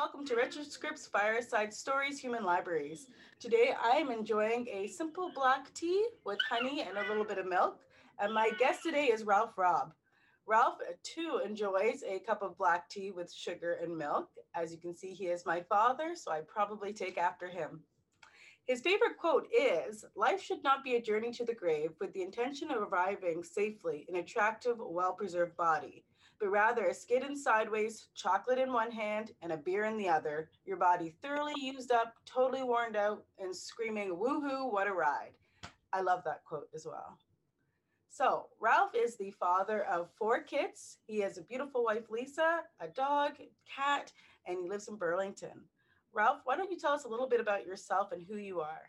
[0.00, 3.08] welcome to Retro Scripts Fireside Stories Human Libraries.
[3.38, 7.46] Today I am enjoying a simple black tea with honey and a little bit of
[7.46, 7.80] milk.
[8.18, 9.92] And my guest today is Ralph Robb.
[10.46, 14.30] Ralph uh, too enjoys a cup of black tea with sugar and milk.
[14.54, 17.80] As you can see, he is my father, so I probably take after him.
[18.64, 22.22] His favorite quote is Life should not be a journey to the grave with the
[22.22, 26.04] intention of arriving safely in attractive, well preserved body
[26.40, 30.08] but rather a skid in sideways, chocolate in one hand, and a beer in the
[30.08, 35.32] other, your body thoroughly used up, totally worn out, and screaming, woohoo, what a ride.
[35.92, 37.18] I love that quote as well.
[38.08, 40.98] So, Ralph is the father of four kids.
[41.06, 43.32] He has a beautiful wife, Lisa, a dog,
[43.72, 44.10] cat,
[44.46, 45.60] and he lives in Burlington.
[46.12, 48.82] Ralph, why don't you tell us a little bit about yourself and who you are?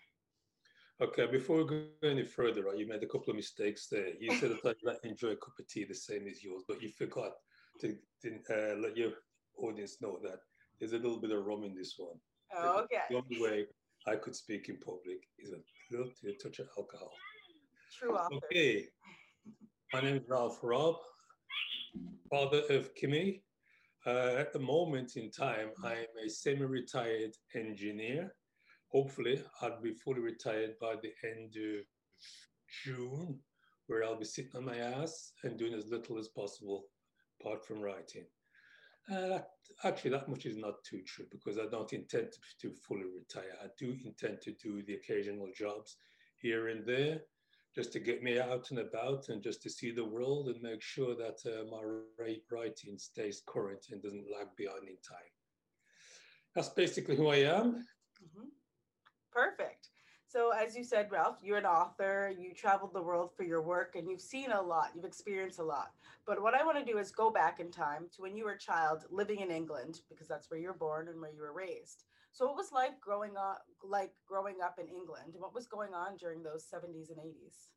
[1.02, 4.10] Okay, before we go any further, right, you made a couple of mistakes there.
[4.20, 6.90] You said that I enjoy a cup of tea the same as yours, but you
[6.90, 7.32] forgot
[7.80, 9.14] to, to uh, let your
[9.58, 10.42] audience know that
[10.80, 12.18] there's a little bit of rum in this one.
[12.56, 13.02] Oh, okay.
[13.10, 13.66] The only way
[14.08, 15.58] I could speak in public is a
[15.90, 17.12] little a touch of alcohol.
[17.98, 18.36] True author.
[18.52, 18.86] Okay.
[19.94, 20.98] My name is Ralph Robb,
[22.30, 23.42] father of Kimmy.
[24.06, 28.36] Uh, at the moment in time, I'm a semi-retired engineer
[28.92, 31.86] hopefully I'll be fully retired by the end of
[32.84, 33.40] June,
[33.88, 36.86] where I'll be sitting on my ass and doing as little as possible
[37.40, 38.26] apart from writing.
[39.84, 43.58] Actually, that much is not too true because I don't intend to, to fully retire.
[43.64, 45.98] I do intend to do the occasional jobs
[46.38, 47.22] here and there
[47.76, 50.82] just to get me out and about and just to see the world and make
[50.82, 51.82] sure that uh, my
[52.52, 55.32] writing stays current and doesn't lag behind in time.
[56.54, 57.86] That's basically who I am.
[58.22, 58.48] Mm-hmm.
[59.32, 59.90] Perfect.
[60.28, 63.96] So, as you said, Ralph, you're an author, you traveled the world for your work,
[63.98, 65.92] and you've seen a lot, you've experienced a lot.
[66.26, 68.54] But what I want to do is go back in time to when you were
[68.54, 71.52] a child living in England, because that's where you were born and where you were
[71.52, 72.06] raised.
[72.32, 75.34] So, what was life growing up like growing up in England?
[75.34, 77.68] What was going on during those 70s and 80s?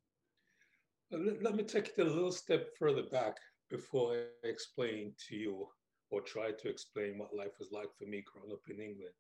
[1.43, 3.37] Let me take it a little step further back
[3.69, 5.67] before I explain to you
[6.11, 9.15] or try to explain what life was like for me growing up in England.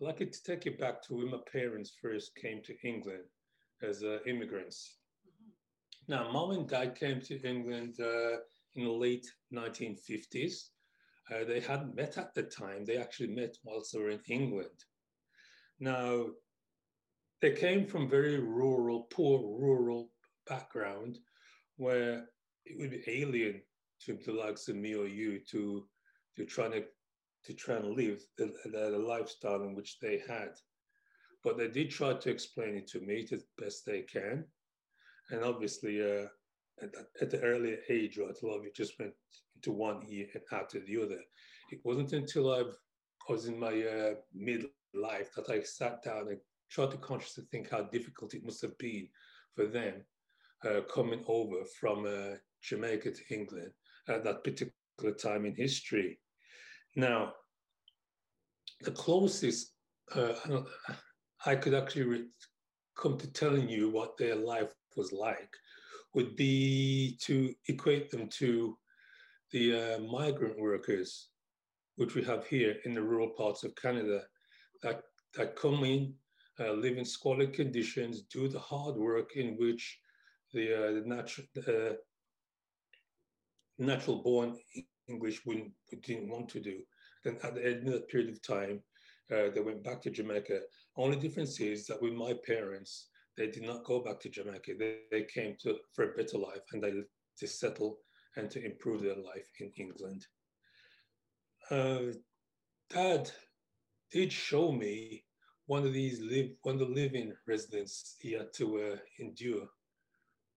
[0.00, 3.24] I'd like to take you back to when my parents first came to England
[3.82, 4.98] as uh, immigrants.
[5.26, 6.12] Mm-hmm.
[6.12, 8.36] Now, mom and dad came to England uh,
[8.74, 10.68] in the late 1950s.
[11.34, 12.84] Uh, they hadn't met at the time.
[12.84, 14.84] They actually met whilst they were in England.
[15.80, 16.26] Now,
[17.40, 20.10] they came from very rural, poor rural
[20.46, 21.18] background
[21.76, 22.26] where
[22.66, 23.62] it would be alien
[24.04, 25.86] to the likes of me or you to,
[26.36, 26.84] to try to
[27.46, 30.50] to try and live the, the, the, lifestyle in which they had.
[31.44, 34.44] But they did try to explain it to me to the best they can.
[35.30, 36.26] And obviously, uh,
[36.82, 39.12] at, at, the earlier age, right, a lot of it just went
[39.54, 41.20] into one ear and out of the other.
[41.70, 42.64] It wasn't until I
[43.28, 46.38] was in my uh, midlife that I sat down and
[46.70, 49.08] tried to consciously think how difficult it must have been
[49.54, 50.04] for them
[50.64, 53.72] uh, coming over from uh, Jamaica to England
[54.08, 56.18] at that particular time in history.
[56.96, 57.34] Now,
[58.80, 59.72] the closest
[60.14, 60.32] uh,
[61.44, 62.24] I could actually
[62.96, 65.50] come to telling you what their life was like
[66.14, 68.78] would be to equate them to
[69.52, 71.28] the uh, migrant workers,
[71.96, 74.22] which we have here in the rural parts of Canada,
[74.82, 75.02] that,
[75.34, 76.14] that come in,
[76.58, 79.98] uh, live in squalid conditions, do the hard work in which
[80.54, 81.92] the, uh, the natural, uh,
[83.78, 84.56] natural born
[85.08, 85.72] English wouldn't,
[86.02, 86.80] didn't want to do.
[87.24, 88.82] Then at the end of that period of time,
[89.32, 90.60] uh, they went back to Jamaica.
[90.96, 94.72] Only difference is that with my parents, they did not go back to Jamaica.
[94.78, 96.92] They, they came to for a better life and they
[97.38, 97.98] to settle
[98.36, 100.26] and to improve their life in England.
[101.70, 102.12] Uh,
[102.90, 103.30] Dad
[104.12, 105.24] did show me
[105.66, 109.66] one of these live one of the living residents he had to uh, endure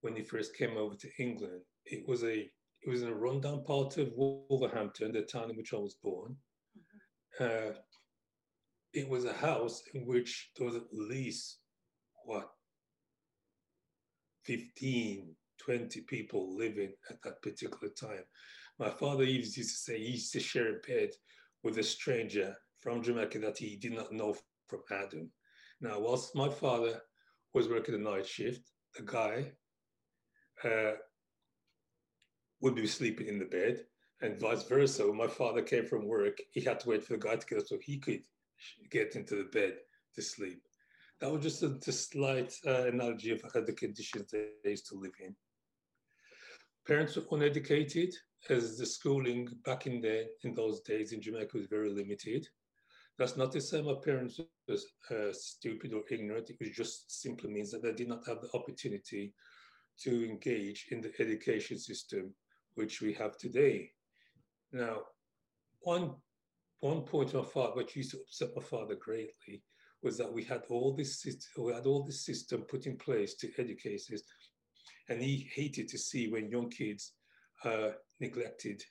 [0.01, 1.61] when he first came over to England.
[1.85, 2.49] It was a
[2.81, 6.35] it was in a rundown part of Wolverhampton, the town in which I was born.
[6.77, 7.69] Mm-hmm.
[7.69, 7.73] Uh,
[8.93, 11.59] it was a house in which there was at least,
[12.25, 12.49] what,
[14.45, 18.23] 15, 20 people living at that particular time.
[18.79, 21.09] My father used to say he used to share a bed
[21.63, 24.35] with a stranger from Jamaica that he did not know
[24.67, 25.29] from Adam.
[25.81, 27.01] Now, whilst my father
[27.53, 29.51] was working a night shift, the guy
[30.63, 30.93] uh,
[32.61, 33.85] would be sleeping in the bed,
[34.21, 35.07] and vice versa.
[35.07, 37.59] When my father came from work, he had to wait for the guy to get
[37.59, 38.21] up so he could
[38.89, 39.77] get into the bed
[40.15, 40.61] to sleep.
[41.21, 45.11] That was just a, a slight uh, analogy of the conditions they used to live
[45.23, 45.35] in.
[46.87, 48.13] Parents were uneducated,
[48.49, 52.47] as the schooling back in the in those days in Jamaica was very limited.
[53.17, 54.75] That's not to say my parents were
[55.11, 56.49] uh, stupid or ignorant.
[56.49, 59.33] It just simply means that they did not have the opportunity
[60.03, 62.33] to engage in the education system
[62.75, 63.91] which we have today.
[64.71, 65.01] Now,
[65.81, 66.15] one
[66.81, 69.63] one point my father, which used to upset my father greatly,
[70.01, 71.25] was that we had all this
[71.57, 74.23] we had all this system put in place to educate us,
[75.09, 77.13] and he hated to see when young kids
[77.65, 77.89] uh,
[78.19, 78.81] neglected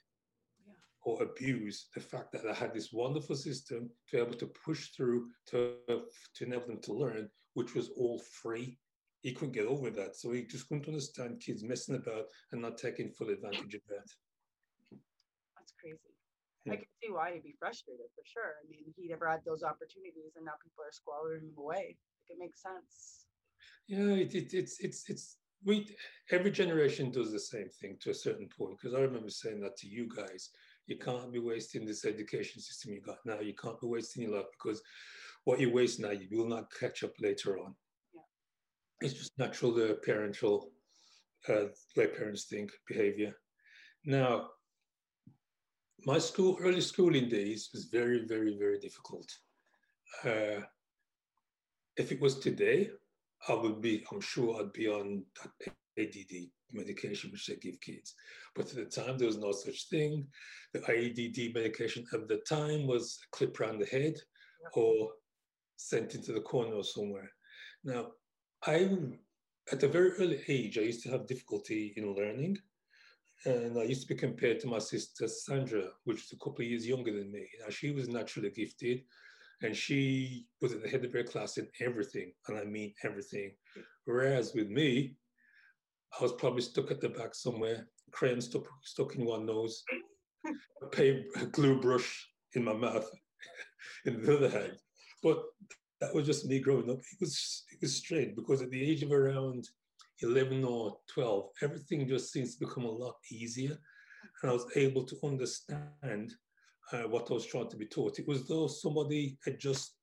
[1.03, 4.89] or abuse the fact that I had this wonderful system to be able to push
[4.89, 8.77] through to, to enable them to learn, which was all free.
[9.21, 10.15] He couldn't get over that.
[10.15, 14.07] So he just couldn't understand kids messing about and not taking full advantage of that.
[15.55, 15.97] That's crazy.
[16.65, 16.73] Yeah.
[16.73, 18.55] I can see why he'd be frustrated for sure.
[18.63, 21.97] I mean, he never had those opportunities and now people are squandering him away.
[22.29, 23.25] Like, it makes sense.
[23.87, 25.87] Yeah, it, it, it's, it's, it's, we,
[26.31, 28.77] every generation does the same thing to a certain point.
[28.79, 30.51] Because I remember saying that to you guys
[30.89, 33.39] you can't be wasting this education system you got now.
[33.39, 34.81] You can't be wasting your life because
[35.43, 37.75] what you waste now, you will not catch up later on.
[39.01, 40.71] It's just natural the parental,
[41.47, 41.65] uh,
[41.95, 43.33] parents think, behavior.
[44.03, 44.49] Now,
[46.05, 49.27] my school, early schooling days was very, very, very difficult.
[50.23, 50.61] Uh,
[51.97, 52.89] if it was today,
[53.47, 55.23] I would be, I'm sure I'd be on
[55.97, 58.15] ADD medication which they give kids.
[58.55, 60.27] But at the time, there was no such thing.
[60.73, 64.15] The ADD medication at the time was a clip around the head
[64.73, 65.11] or
[65.77, 67.29] sent into the corner or somewhere.
[67.83, 68.07] Now,
[68.65, 68.89] I,
[69.71, 72.57] at a very early age, I used to have difficulty in learning.
[73.45, 76.67] And I used to be compared to my sister Sandra, which is a couple of
[76.67, 77.47] years younger than me.
[77.61, 79.03] Now, she was naturally gifted
[79.61, 83.51] and she was at the head of her class in everything, and I mean everything.
[84.05, 85.15] Whereas with me,
[86.17, 89.83] I was probably stuck at the back somewhere, crayon stuck, stuck in one nose,
[90.81, 93.09] a, pay, a glue brush in my mouth
[94.05, 94.77] in the other hand.
[95.21, 95.43] But
[96.01, 96.99] that was just me growing up.
[96.99, 99.67] It was it was strange because at the age of around
[100.21, 103.77] 11 or 12, everything just seems to become a lot easier.
[104.41, 106.33] And I was able to understand
[106.91, 108.19] uh, what I was trying to be taught.
[108.19, 109.95] It was though somebody had just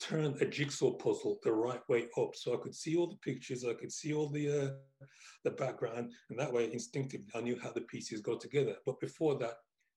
[0.00, 2.34] turned a jigsaw puzzle the right way up.
[2.34, 5.06] So I could see all the pictures, I could see all the uh,
[5.44, 8.76] the background, and that way instinctively I knew how the pieces go together.
[8.84, 9.54] But before that,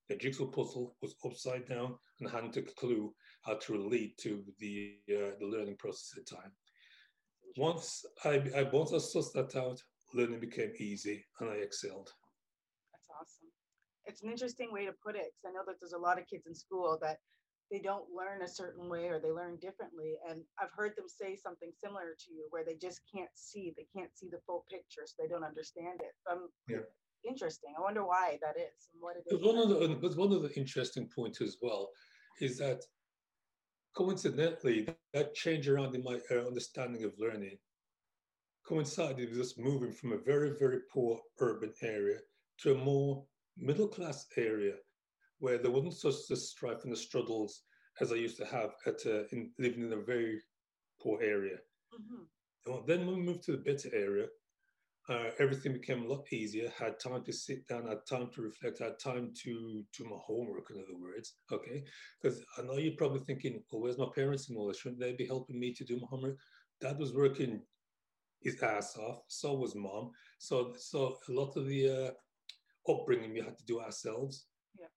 [0.09, 4.97] the jigsaw puzzle was upside down and hadn't a clue how to relate to the
[5.09, 6.51] uh, the learning process at the time.
[7.57, 9.81] Once I, I once I sussed that out,
[10.13, 12.09] learning became easy and I excelled.
[12.91, 13.49] That's awesome.
[14.05, 16.27] It's an interesting way to put it because I know that there's a lot of
[16.27, 17.17] kids in school that
[17.71, 20.13] they don't learn a certain way or they learn differently.
[20.29, 23.87] And I've heard them say something similar to you where they just can't see, they
[23.95, 26.13] can't see the full picture, so they don't understand it.
[26.31, 26.85] Um, yeah.
[27.27, 27.73] Interesting.
[27.77, 29.43] I wonder why that is and what it is.
[29.43, 31.89] One of the, but one of the interesting points as well
[32.39, 32.81] is that
[33.95, 37.57] coincidentally, that change around in my uh, understanding of learning
[38.67, 42.17] coincided with us moving from a very, very poor urban area
[42.59, 43.23] to a more
[43.57, 44.73] middle class area
[45.39, 47.61] where there wasn't such the strife and the struggles
[48.01, 50.41] as I used to have at uh, in living in a very
[51.01, 51.57] poor area.
[51.93, 52.85] Mm-hmm.
[52.87, 54.25] Then when we moved to the better area,
[55.07, 56.71] uh, everything became a lot easier.
[56.77, 60.71] Had time to sit down, had time to reflect, had time to do my homework.
[60.71, 61.83] In other words, okay,
[62.21, 64.79] because I know you're probably thinking, "Well, where's my parents and all this?
[64.79, 66.37] Shouldn't they be helping me to do my homework?"
[66.81, 67.61] Dad was working
[68.41, 69.23] his ass off.
[69.27, 70.11] So was mom.
[70.39, 74.47] So, so a lot of the uh, upbringing we had to do ourselves.
[74.79, 74.87] Yeah.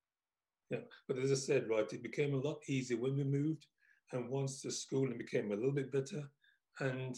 [0.70, 3.66] Yeah, but as I said, right, it became a lot easier when we moved,
[4.12, 6.30] and once the schooling became a little bit better,
[6.80, 7.16] and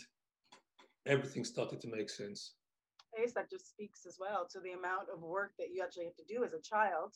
[1.06, 2.54] everything started to make sense.
[3.17, 6.05] I guess that just speaks as well to the amount of work that you actually
[6.05, 7.14] have to do as a child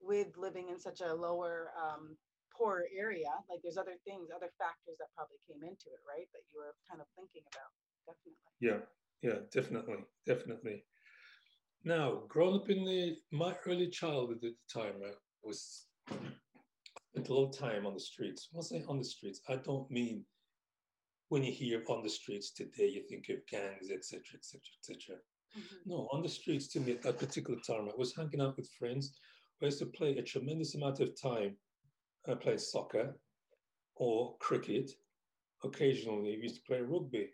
[0.00, 2.16] with living in such a lower, um,
[2.58, 3.30] poor area.
[3.48, 6.26] Like there's other things, other factors that probably came into it, right?
[6.34, 7.70] That you were kind of thinking about.
[8.10, 8.52] Definitely.
[8.58, 8.80] Yeah,
[9.22, 10.84] yeah, definitely, definitely.
[11.84, 17.34] Now, growing up in the my early childhood at the time, right, was spent a
[17.34, 18.48] lot of time on the streets.
[18.50, 20.24] When I say on the streets, I don't mean
[21.28, 25.16] when you hear on the streets today, you think of gangs, etc., etc., etc.
[25.86, 28.70] No, on the streets to me at that particular time, I was hanging out with
[28.78, 29.18] friends.
[29.62, 31.56] I used to play a tremendous amount of time.
[32.28, 33.16] I played soccer
[33.96, 34.90] or cricket.
[35.64, 37.30] Occasionally, we used to play rugby.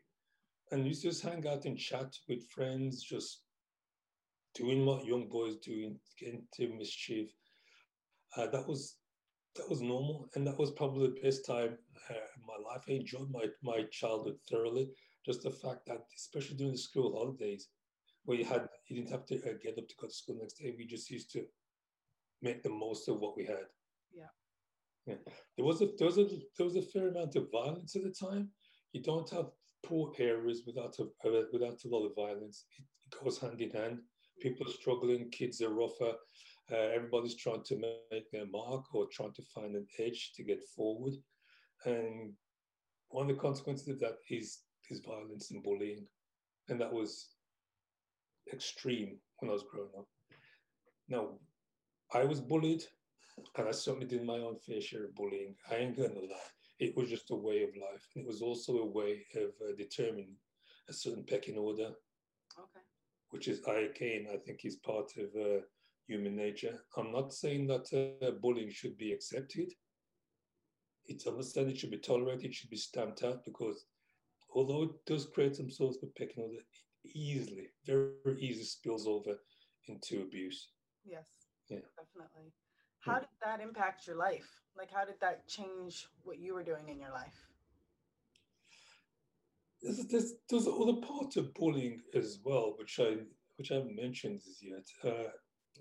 [0.71, 3.43] And we used to just hang out and chat with friends, just
[4.55, 7.31] doing what young boys do, getting into mischief
[8.37, 8.97] uh, that was
[9.57, 11.79] that was normal, and that was probably the best time
[12.11, 12.85] uh, in my life.
[12.89, 14.91] I enjoyed my my childhood thoroughly.
[15.25, 17.69] Just the fact that, especially during the school holidays,
[18.25, 20.55] where you had you didn't have to uh, get up to go to school next
[20.59, 21.45] day, we just used to
[22.43, 23.67] make the most of what we had.
[24.13, 24.33] Yeah,
[25.07, 25.17] Yeah.
[25.57, 28.11] There was a there was a there was a fair amount of violence at the
[28.11, 28.51] time.
[28.93, 29.51] You don't have
[29.85, 31.07] poor areas without a
[31.53, 32.67] without a lot of violence.
[32.79, 34.01] It, it goes hand in hand.
[34.41, 35.31] People are struggling.
[35.31, 36.15] Kids are rougher.
[36.73, 37.77] Uh, everybody's trying to
[38.11, 41.15] make their mark or trying to find an edge to get forward.
[41.85, 42.33] And
[43.09, 46.07] one of the consequences of that is is violence and bullying,
[46.69, 47.29] and that was
[48.53, 50.07] extreme when I was growing up.
[51.09, 51.39] Now,
[52.13, 52.85] I was bullied,
[53.57, 55.55] and I certainly did my own fair share of bullying.
[55.71, 56.51] I ain't gonna lie.
[56.79, 58.07] It was just a way of life.
[58.15, 60.35] And it was also a way of uh, determining
[60.89, 61.91] a certain pecking order.
[62.59, 62.85] Okay.
[63.31, 65.61] Which is, I again, I think is part of uh,
[66.07, 66.79] human nature.
[66.97, 69.73] I'm not saying that uh, bullying should be accepted.
[71.07, 73.85] It's understood it should be tolerated, it should be stamped out because
[74.55, 76.61] although it does create some sorts of pecking order,
[77.15, 79.39] easily, very, easily spills over
[79.89, 80.71] into abuse.
[81.05, 81.27] Yes.
[81.69, 81.79] Yeah.
[81.97, 82.53] Definitely.
[83.01, 84.49] How did that impact your life?
[84.77, 87.37] Like, how did that change what you were doing in your life?
[89.83, 93.17] There's, there's, there's other part of bullying as well, which I
[93.57, 94.87] which I haven't mentioned as yet.
[95.05, 95.29] Uh,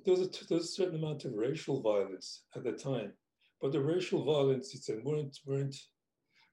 [0.06, 3.14] there, was a, there was a certain amount of racial violence at the time,
[3.62, 5.76] but the racial violence it's, weren't weren't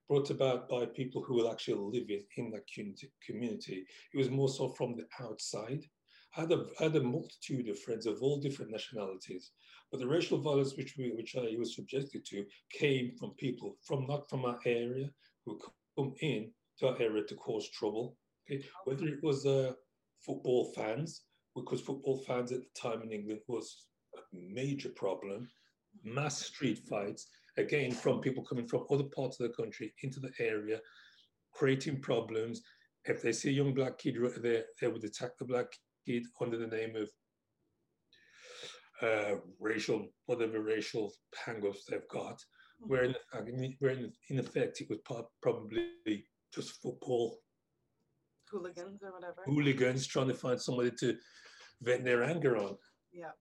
[0.07, 2.67] brought about by people who were actually living in that
[3.25, 3.85] community.
[4.13, 5.85] It was more so from the outside.
[6.35, 9.51] I had a, I had a multitude of friends of all different nationalities,
[9.89, 14.05] but the racial violence which we, which I was subjected to came from people from
[14.07, 15.09] not from our area
[15.45, 15.59] who
[15.95, 18.15] come in to our area to cause trouble.
[18.49, 19.73] Okay, whether it was uh,
[20.25, 21.21] football fans,
[21.55, 25.47] because football fans at the time in England was a major problem,
[26.03, 27.27] mass street fights,
[27.57, 30.79] again from people coming from other parts of the country into the area,
[31.53, 32.61] creating problems.
[33.05, 35.67] If they see a young black kid there, they would attack the black
[36.05, 37.09] kid under the name of
[39.01, 41.11] uh, racial, whatever racial
[41.45, 42.35] hang-ups they've got.
[42.35, 42.89] Mm-hmm.
[42.89, 44.99] Where in, where in, in effect it was
[45.41, 47.39] probably just football
[48.51, 49.43] hooligans or whatever.
[49.45, 51.15] Hooligans trying to find somebody to
[51.81, 52.77] vent their anger on.
[53.11, 53.31] Yeah.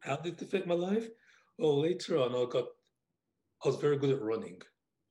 [0.00, 1.08] How did it affect my life?
[1.58, 2.66] Well, later on, I got,
[3.64, 4.60] I was very good at running.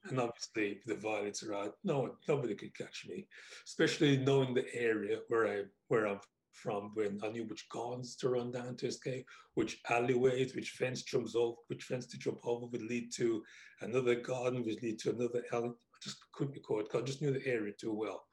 [0.04, 0.20] And mm-hmm.
[0.20, 3.28] obviously, the violence around, no, nobody could catch me,
[3.66, 6.20] especially knowing the area where I where I'm
[6.54, 9.26] from when I knew which gardens to run down to escape,
[9.56, 13.44] which alleyways, which fence jumps over, which fence to jump over would lead to
[13.82, 15.70] another garden, which lead to another alley.
[15.70, 16.94] I just couldn't be caught.
[16.96, 18.24] I just knew the area too well.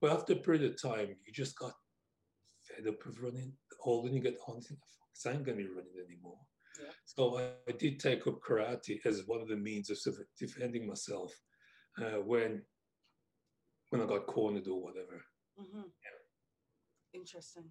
[0.00, 1.72] But after a period of time, you just got
[2.62, 3.52] fed up of running.
[3.82, 4.60] All then you get on,
[5.26, 6.38] I ain't gonna be running anymore.
[6.80, 6.90] Yeah.
[7.04, 9.98] So I, I, did take up karate as one of the means of
[10.38, 11.32] defending myself
[12.00, 12.62] uh, when
[13.90, 15.20] when I got cornered or whatever.
[15.58, 15.78] Mm-hmm.
[15.78, 16.18] Yeah
[17.14, 17.64] interesting.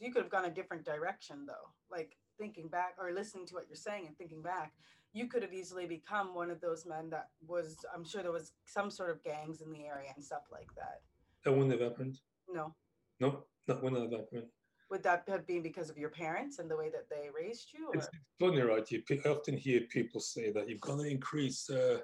[0.00, 1.72] You could have gone a different direction though.
[1.90, 4.72] Like thinking back or listening to what you're saying and thinking back,
[5.12, 8.52] you could have easily become one of those men that was I'm sure there was
[8.66, 11.00] some sort of gangs in the area and stuff like that.
[11.46, 12.18] That wouldn't have happened.
[12.52, 12.74] No.
[13.20, 14.48] No, that wouldn't have happened.
[14.90, 17.86] Would that have been because of your parents and the way that they raised you?
[17.86, 17.94] Or?
[17.94, 18.08] It's
[18.40, 18.90] funny, right?
[18.90, 21.98] You often hear people say that you've got to increase uh,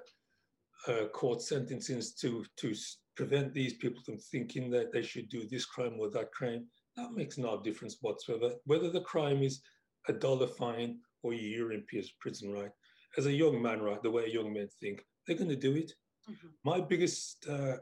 [0.87, 2.73] uh, court sentences to to
[3.17, 6.65] prevent these people from thinking that they should do this crime or that crime.
[6.95, 8.55] That makes no difference whatsoever.
[8.65, 9.61] Whether the crime is
[10.07, 11.83] a dollar fine or a year in
[12.19, 12.71] prison, right?
[13.17, 15.91] As a young man, right, the way young men think, they're going to do it.
[16.29, 16.47] Mm-hmm.
[16.63, 17.77] My biggest, uh,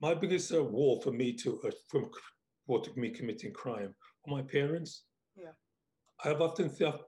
[0.00, 2.10] my biggest uh, wall for me to uh, from
[2.66, 3.94] for me committing crime
[4.26, 5.04] were my parents.
[5.36, 5.52] Yeah,
[6.24, 7.00] I've often thought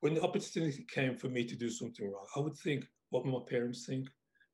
[0.00, 3.40] when the opportunity came for me to do something wrong, I would think, what my
[3.48, 4.08] parents think?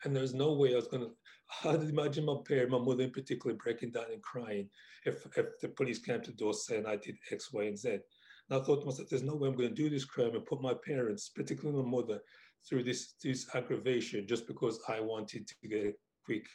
[0.04, 1.04] And there's no way I was going
[1.62, 1.68] to.
[1.68, 4.68] I'd imagine my parents, my mother in particular, breaking down and crying
[5.04, 7.90] if, if the police came to the door saying I did X, Y, and Z.
[7.90, 10.44] And I thought to myself, there's no way I'm going to do this crime and
[10.44, 12.20] put my parents, particularly my mother,
[12.68, 15.92] through this, this aggravation just because I wanted to get a
[16.24, 16.46] quick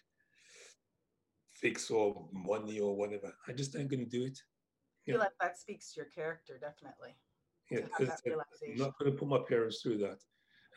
[1.61, 3.33] fix or money or whatever.
[3.47, 4.37] I just ain't going to do it.
[5.07, 7.15] I feel like that speaks to your character, definitely.
[7.69, 10.19] Yeah, I'm not going to put my parents through that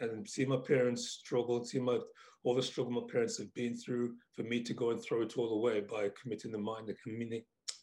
[0.00, 1.98] and see my parents struggle, see my
[2.44, 5.36] all the struggle my parents have been through for me to go and throw it
[5.38, 6.94] all away by committing the minor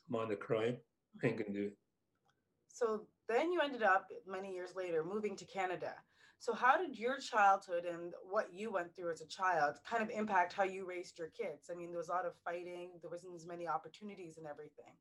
[0.08, 0.78] minor crime.
[1.24, 1.78] I ain't gonna do it.
[2.68, 5.94] So then you ended up many years later moving to Canada.
[6.42, 10.10] So how did your childhood and what you went through as a child kind of
[10.10, 11.70] impact how you raised your kids?
[11.72, 14.96] I mean, there was a lot of fighting, there wasn't as many opportunities and everything.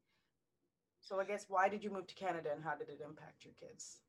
[1.00, 3.54] So I guess why did you move to Canada and how did it impact your
[3.58, 4.00] kids?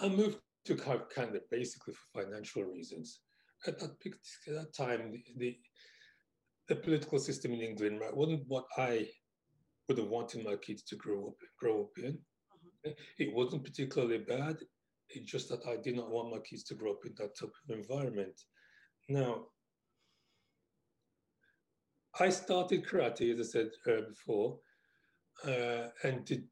[0.00, 3.20] I moved to Canada basically for financial reasons.
[3.66, 5.56] At that, at that time, the, the,
[6.68, 9.06] the political system in England wasn't what I
[9.86, 12.12] would have wanted my kids to grow up grow up in.
[12.12, 12.90] Mm-hmm.
[13.18, 14.56] It wasn't particularly bad.
[15.10, 17.52] It's just that I did not want my kids to grow up in that type
[17.68, 18.40] of environment.
[19.08, 19.46] Now,
[22.18, 24.58] I started karate, as I said uh, before,
[25.46, 26.44] uh, and did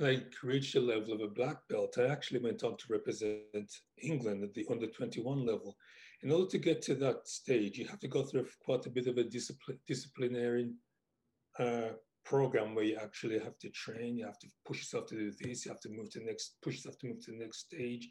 [0.00, 1.98] I reached the level of a black belt.
[1.98, 5.76] I actually went on to represent England at the under 21 level.
[6.22, 9.06] In order to get to that stage, you have to go through quite a bit
[9.06, 10.70] of a discipline, disciplinary
[11.58, 11.90] uh,
[12.24, 15.64] program where you actually have to train, you have to push yourself to do this,
[15.64, 18.08] you have to move to the next, push yourself to move to the next stage,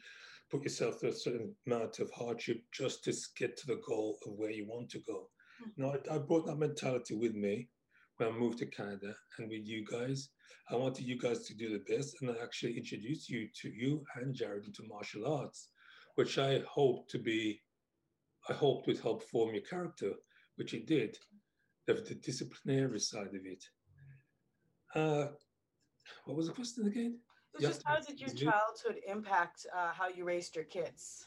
[0.50, 4.34] put yourself through a certain amount of hardship just to get to the goal of
[4.36, 5.28] where you want to go.
[5.62, 5.82] Mm-hmm.
[5.82, 7.68] Now, I, I brought that mentality with me
[8.16, 10.28] when I moved to Canada and with you guys.
[10.70, 14.04] I wanted you guys to do the best and I actually introduced you to you
[14.16, 15.70] and Jared into martial arts,
[16.14, 17.60] which I hope to be,
[18.48, 20.12] I hoped would help form your character,
[20.56, 21.16] which it did,
[21.86, 23.64] the, the disciplinary side of it.
[24.94, 25.28] Uh,
[26.24, 27.18] what was the question again?
[27.54, 31.26] It's just how did your childhood impact uh, how you raised your kids?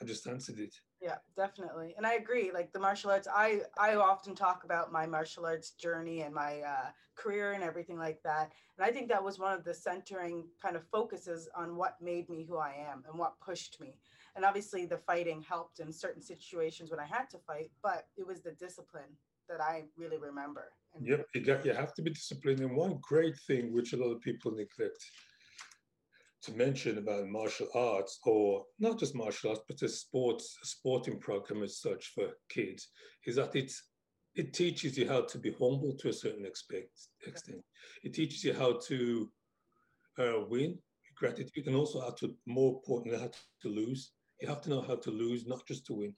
[0.00, 0.74] I just answered it.
[1.00, 1.94] Yeah, definitely.
[1.96, 2.50] And I agree.
[2.52, 6.60] Like the martial arts, I I often talk about my martial arts journey and my
[6.60, 8.52] uh, career and everything like that.
[8.76, 12.28] And I think that was one of the centering kind of focuses on what made
[12.28, 14.00] me who I am and what pushed me.
[14.34, 18.26] And obviously, the fighting helped in certain situations when I had to fight, but it
[18.26, 19.16] was the discipline
[19.48, 20.64] that I really remember.
[20.94, 22.60] And yep, you, have to be disciplined.
[22.60, 25.04] And one great thing which a lot of people neglect
[26.42, 31.62] to mention about martial arts, or not just martial arts, but a sports sporting program
[31.62, 32.88] as such for kids,
[33.26, 33.82] is that it's
[34.34, 36.84] it teaches you how to be humble to a certain extent.
[38.04, 39.30] It teaches you how to
[40.18, 40.78] uh, win,
[41.16, 43.30] gratitude, and also how to, more importantly, how
[43.62, 44.12] to lose.
[44.40, 46.14] You have to know how to lose, not just to win.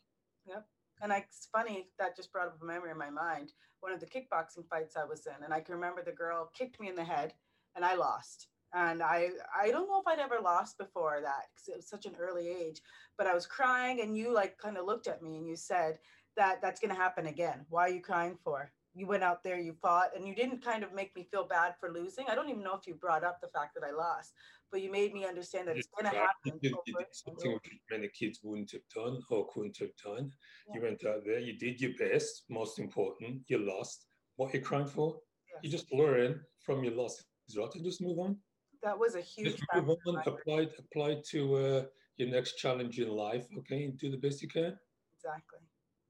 [1.02, 3.52] And I, it's funny that just brought up a memory in my mind.
[3.80, 6.80] One of the kickboxing fights I was in, and I can remember the girl kicked
[6.80, 7.32] me in the head,
[7.76, 8.48] and I lost.
[8.72, 12.06] And i i don't know if i'd ever lost before that because it was such
[12.06, 12.80] an early age
[13.18, 15.98] but i was crying and you like kind of looked at me and you said
[16.36, 17.66] that that's going to happen again.
[17.68, 20.82] Why are you crying for you went out there you fought and you didn't kind
[20.82, 23.40] of make me feel bad for losing i don't even know if you brought up
[23.40, 24.32] the fact that i lost
[24.72, 28.08] but you made me understand that it's going to happen you did something which many
[28.08, 30.30] kids wouldn't have done or couldn't have done
[30.68, 30.74] yeah.
[30.74, 34.86] you went out there you did your best most important you lost what you're crying
[34.86, 35.16] for
[35.52, 35.60] yes.
[35.62, 37.24] you just learn from your losses
[37.56, 38.36] right and just move on
[38.82, 39.56] that was a huge.
[39.56, 41.82] Just move on, apply apply to uh,
[42.16, 43.46] your next challenge in life.
[43.58, 44.76] Okay, and do the best you can.
[45.14, 45.60] Exactly,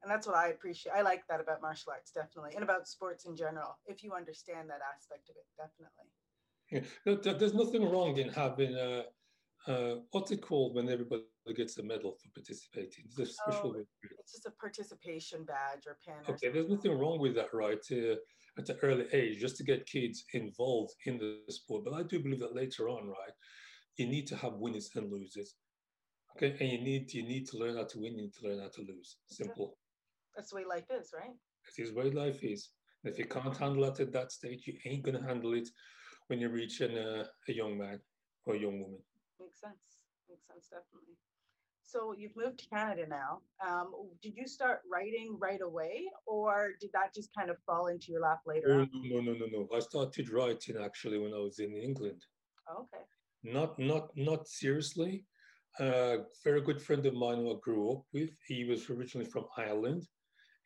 [0.01, 0.93] and that's what I appreciate.
[0.93, 3.77] I like that about martial arts, definitely, and about sports in general.
[3.85, 6.09] If you understand that aspect of it, definitely.
[6.71, 9.05] Yeah, there's nothing wrong in having a.
[9.67, 11.23] Uh, what's it called when everybody
[11.55, 13.05] gets a medal for participating?
[13.05, 13.75] It's a special.
[13.77, 13.83] Oh,
[14.17, 16.15] it's just a participation badge or pin.
[16.27, 17.83] Okay, or there's nothing wrong with that, right?
[17.91, 18.15] Uh,
[18.57, 21.85] at an early age just to get kids involved in the sport.
[21.85, 23.33] But I do believe that later on, right,
[23.97, 25.55] you need to have winners and losers.
[26.35, 28.59] Okay, and you need you need to learn how to win, you need to learn
[28.59, 29.17] how to lose.
[29.27, 29.77] Simple.
[30.35, 31.35] That's the way life is, right?
[31.67, 32.69] It is the way life is.
[33.03, 35.69] And if you can't handle it at that stage, you ain't gonna handle it
[36.27, 37.99] when you reach an, uh, a young man
[38.45, 38.99] or a young woman.
[39.39, 40.05] Makes sense.
[40.29, 41.17] Makes sense, definitely.
[41.83, 43.41] So you've moved to Canada now.
[43.67, 43.91] Um,
[44.21, 48.21] did you start writing right away, or did that just kind of fall into your
[48.21, 48.81] lap later?
[48.81, 49.67] Oh, no, no, no, no.
[49.75, 52.23] I started writing actually when I was in England.
[52.69, 53.03] Oh, okay.
[53.43, 55.25] Not, not, not seriously.
[55.79, 58.29] A uh, very good friend of mine who I grew up with.
[58.47, 60.07] He was originally from Ireland,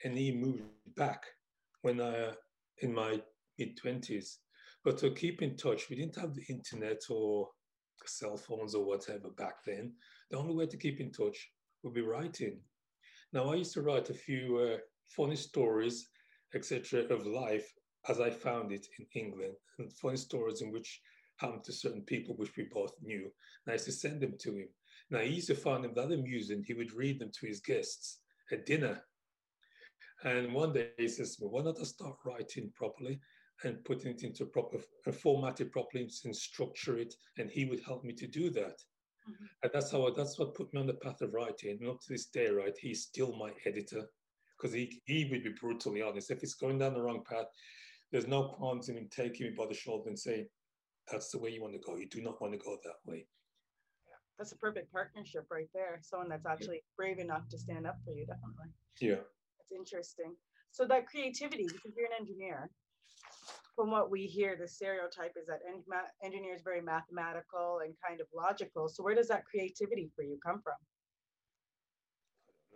[0.03, 0.63] and he moved
[0.95, 1.23] back
[1.81, 2.31] when I
[2.79, 3.21] in my
[3.57, 4.39] mid twenties.
[4.83, 7.49] But to keep in touch, we didn't have the internet or
[8.05, 9.93] cell phones or whatever back then.
[10.29, 11.49] The only way to keep in touch
[11.83, 12.59] would be writing.
[13.33, 14.77] Now, I used to write a few uh,
[15.07, 16.07] funny stories,
[16.53, 17.67] etc., of life
[18.07, 21.01] as I found it in England, and funny stories in which
[21.37, 23.23] happened to certain people which we both knew.
[23.23, 24.67] And I used to send them to him.
[25.09, 26.63] Now, he used to find them that amusing.
[26.65, 28.19] He would read them to his guests
[28.51, 29.03] at dinner.
[30.23, 33.19] And one day he says, well, why not I start writing properly?
[33.63, 37.13] and putting it into proper and format it properly and structure it.
[37.37, 38.81] And he would help me to do that.
[39.29, 39.45] Mm-hmm.
[39.63, 41.77] And that's how I, that's what put me on the path of writing.
[41.79, 44.03] And up to this day, right, he's still my editor
[44.57, 46.31] because he, he would be brutally honest.
[46.31, 47.47] If it's going down the wrong path,
[48.11, 50.47] there's no point in him taking me by the shoulder and saying,
[51.11, 51.97] that's the way you want to go.
[51.97, 53.25] You do not want to go that way.
[54.37, 55.99] That's a perfect partnership right there.
[56.01, 56.95] Someone that's actually yeah.
[56.97, 58.67] brave enough to stand up for you, definitely.
[58.99, 59.23] Yeah.
[59.69, 60.35] That's interesting.
[60.71, 62.69] So that creativity, because you're an engineer,
[63.75, 65.59] from what we hear, the stereotype is that
[66.23, 68.87] engineers very mathematical and kind of logical.
[68.87, 70.73] So where does that creativity for you come from?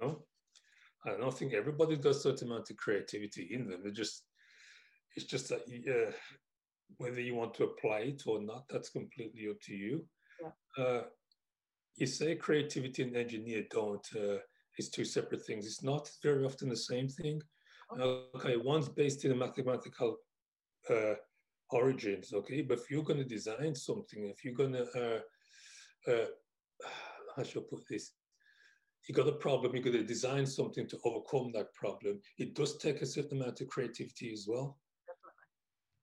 [0.01, 0.23] I don't know.
[1.05, 3.83] I don't think everybody does certain amount of creativity in them.
[3.85, 4.23] It just
[5.15, 6.11] it's just that uh,
[6.97, 10.05] whether you want to apply it or not, that's completely up to you.
[10.41, 10.83] Yeah.
[10.83, 11.03] Uh,
[11.95, 14.37] you say creativity and engineer don't, uh,
[14.79, 15.65] it's two separate things.
[15.65, 17.41] It's not very often the same thing.
[17.99, 20.17] Okay, one's based in a mathematical
[20.89, 21.15] uh,
[21.71, 22.61] origins, okay?
[22.61, 26.25] But if you're going to design something, if you're going to, uh, uh,
[27.35, 28.11] how should I put this?
[29.07, 32.21] You got a problem, you're going to design something to overcome that problem.
[32.37, 34.77] It does take a certain amount of creativity as well.
[35.07, 35.47] Definitely.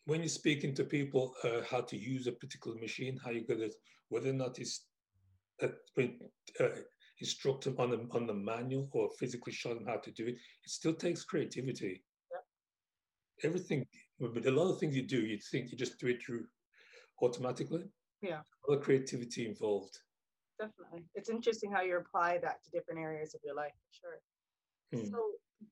[0.05, 3.61] When you're speaking to people uh, how to use a particular machine, how you're going
[3.61, 3.71] to,
[4.11, 4.87] whether or not it's
[5.63, 6.69] uh, uh,
[7.21, 10.35] instruct them on the, on the manual or physically show them how to do it,
[10.35, 12.03] it still takes creativity.
[12.31, 13.49] Yeah.
[13.49, 13.87] Everything
[14.19, 16.47] but a lot of things you do, you think you just do it through
[17.23, 17.85] automatically.
[18.23, 18.41] Yeah.
[18.67, 19.99] A lot of creativity involved.
[20.59, 21.05] Definitely.
[21.15, 25.03] It's interesting how you apply that to different areas of your life, for sure.
[25.03, 25.11] Hmm.
[25.11, 25.21] So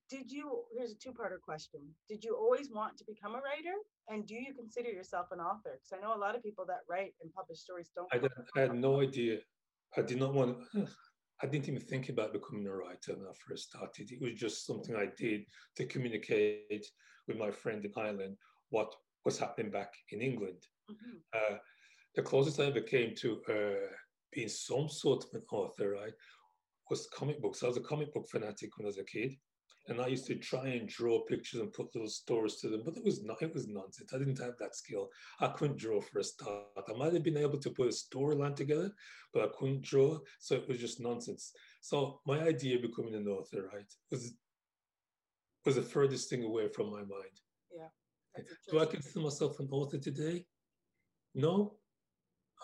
[0.09, 1.81] did you here's a two-parter question.
[2.07, 3.75] Did you always want to become a writer?
[4.09, 5.79] And do you consider yourself an author?
[5.79, 8.07] Because I know a lot of people that write and publish stories don't.
[8.13, 8.19] I,
[8.55, 9.39] I had no idea.
[9.97, 10.57] I did not want
[11.41, 14.11] I didn't even think about becoming a writer when I first started.
[14.11, 15.45] It was just something I did
[15.75, 16.85] to communicate
[17.27, 18.37] with my friend in Ireland
[18.69, 18.93] what
[19.25, 20.65] was happening back in England.
[20.89, 21.17] Mm-hmm.
[21.33, 21.57] Uh,
[22.15, 23.87] the closest I ever came to uh,
[24.31, 26.13] being some sort of an author, right,
[26.89, 27.63] was comic books.
[27.63, 29.35] I was a comic book fanatic when I was a kid
[29.87, 32.97] and I used to try and draw pictures and put little stories to them, but
[32.97, 34.11] it was not it was nonsense.
[34.13, 35.09] I didn't have that skill.
[35.39, 36.65] I couldn't draw for a start.
[36.89, 38.91] I might have been able to put a storyline together,
[39.33, 41.51] but I couldn't draw, so it was just nonsense.
[41.81, 44.33] So my idea of becoming an author, right, was
[45.65, 47.39] was the furthest thing away from my mind.
[47.75, 48.43] Yeah.
[48.69, 50.45] Do I consider myself an author today?
[51.33, 51.75] No,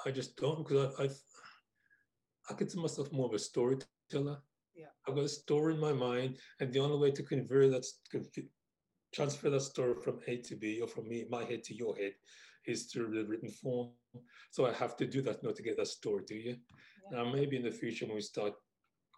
[0.06, 1.10] I just don't because I, I
[2.50, 4.42] I consider myself more of a storyteller.
[4.76, 4.86] Yeah.
[5.08, 7.86] I've got a story in my mind, and the only way to convert that,
[9.14, 12.14] transfer that story from A to B, or from me, my head to your head,
[12.66, 13.90] is through the written form.
[14.52, 16.56] So I have to do that not to get that story to you.
[17.12, 17.24] Yeah.
[17.24, 18.54] Now, maybe in the future when we start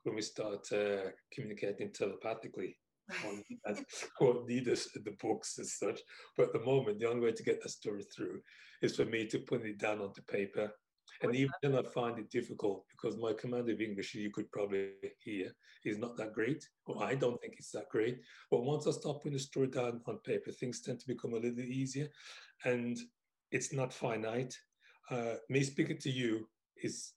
[0.04, 2.78] when we start uh, communicating telepathically,
[3.66, 3.76] I
[4.20, 6.00] won't need this, the books as such.
[6.38, 8.42] But at the moment, the only way to get that story through
[8.82, 10.72] is for me to put it down onto paper
[11.22, 14.90] and even then, I find it difficult because my command of English, you could probably
[15.20, 15.52] hear,
[15.86, 18.20] is not that great, or I don't think it's that great.
[18.50, 21.38] But once I start putting the story down on paper, things tend to become a
[21.38, 22.08] little easier,
[22.66, 22.98] and
[23.52, 24.56] it's not finite.
[25.10, 26.48] Uh, me speaking to you
[26.82, 27.14] is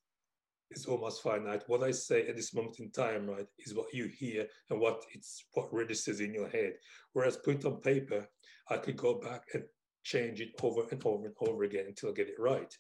[0.71, 1.63] is almost finite.
[1.69, 5.05] What I say at this moment in time, right, is what you hear and what
[5.13, 6.75] it's what registers in your head.
[7.13, 8.29] Whereas put on paper,
[8.69, 9.65] I could go back and
[10.03, 12.73] change it over and over and over again until I get it right.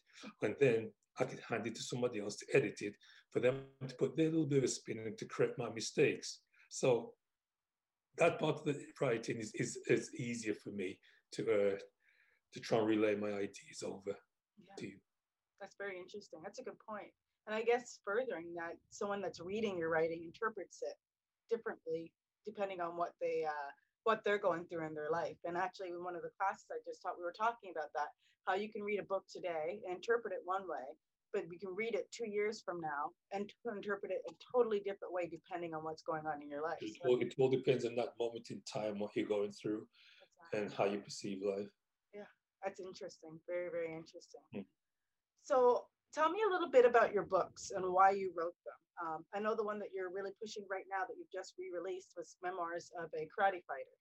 [0.42, 2.94] And then I could hand it to somebody else to edit it
[3.30, 6.40] for them to put their little bit of spin and to correct my mistakes.
[6.68, 7.12] So
[8.18, 10.98] that part of the writing is, is, is easier for me
[11.32, 11.76] to uh,
[12.52, 14.16] to try and relay my ideas over
[14.58, 14.74] yeah.
[14.78, 14.96] to you.
[15.60, 16.40] That's very interesting.
[16.42, 17.12] That's a good point.
[17.46, 20.94] And I guess furthering that, someone that's reading your writing interprets it
[21.50, 22.12] differently
[22.46, 23.70] depending on what they uh,
[24.04, 25.36] what they're going through in their life.
[25.44, 28.14] And actually, in one of the classes I just taught, we were talking about that
[28.46, 30.94] how you can read a book today and interpret it one way,
[31.32, 35.12] but we can read it two years from now and interpret it a totally different
[35.12, 36.78] way depending on what's going on in your life.
[36.80, 39.86] It all, it all depends on that moment in time, what you're going through,
[40.52, 40.60] exactly.
[40.60, 41.68] and how you perceive life.
[42.14, 42.28] Yeah,
[42.64, 43.38] that's interesting.
[43.46, 44.40] Very, very interesting.
[44.52, 44.60] Hmm.
[45.42, 45.84] So,
[46.14, 48.80] tell me a little bit about your books and why you wrote them.
[49.06, 52.14] Um, I know the one that you're really pushing right now that you've just re-released
[52.16, 53.96] was Memoirs of a Karate Fighter.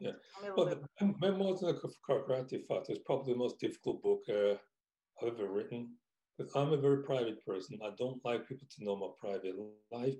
[0.00, 0.12] Yeah,
[0.56, 4.54] well, the Memoirs of a Karate Fighter is probably the most difficult book uh,
[5.20, 5.90] I've ever written.
[6.38, 7.78] Because I'm a very private person.
[7.84, 9.54] I don't like people to know my private
[9.92, 10.14] life.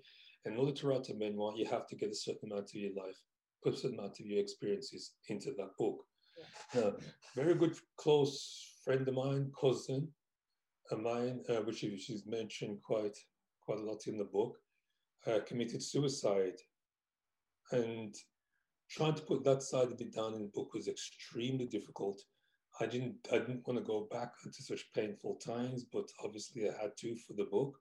[0.44, 2.92] In order to write a memoir, you have to get a certain amount of your
[2.94, 3.16] life,
[3.62, 6.04] put a certain amount of your experiences into that book.
[6.74, 6.80] Yeah.
[6.80, 6.92] Now,
[7.34, 10.08] very good close friend of mine, cousin
[10.90, 13.16] of mine, uh, which she's mentioned quite
[13.60, 14.56] quite a lot in the book,
[15.26, 16.56] uh, committed suicide.
[17.72, 18.14] And
[18.90, 22.20] trying to put that side of it down in the book was extremely difficult.
[22.80, 26.72] I didn't I didn't want to go back into such painful times, but obviously I
[26.80, 27.76] had to for the book.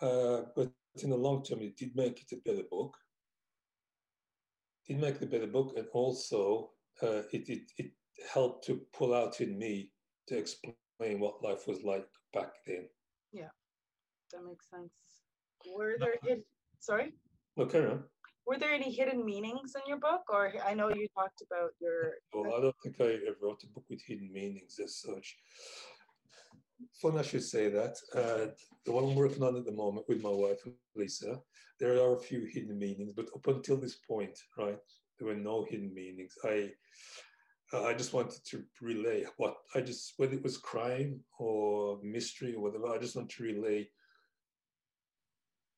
[0.00, 2.96] Uh, but in the long term, it did make it a better book.
[4.86, 6.70] It did make it a better book, and also
[7.02, 7.92] uh, it, it it
[8.32, 9.92] helped to pull out in me
[10.28, 12.88] to explain what life was like back then.
[13.32, 13.48] Yeah
[14.34, 14.90] that makes sense.
[15.76, 16.44] Were there hid-
[16.80, 17.12] sorry?
[17.56, 18.04] No, carry on.
[18.46, 22.14] Were there any hidden meanings in your book, or I know you talked about your?
[22.32, 25.36] Well, I don't think I ever wrote a book with hidden meanings as such.
[27.00, 27.96] Fun, I should say that.
[28.14, 28.52] Uh,
[28.84, 30.58] the one I'm working on at the moment with my wife
[30.94, 31.40] Lisa,
[31.80, 34.78] there are a few hidden meanings, but up until this point, right,
[35.18, 36.34] there were no hidden meanings.
[36.44, 36.72] I
[37.72, 42.60] I just wanted to relay what I just, whether it was crime or mystery or
[42.60, 43.88] whatever, I just want to relay